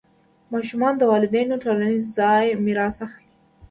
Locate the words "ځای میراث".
2.17-2.97